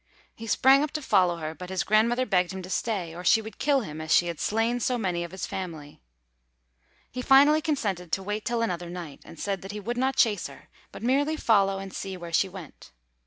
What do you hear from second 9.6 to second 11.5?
that he would not chase her, but merely